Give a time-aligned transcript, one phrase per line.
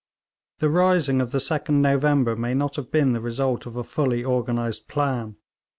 [0.57, 4.25] The rising of the 2d November may not have been the result of a fully
[4.25, 5.35] organised plan.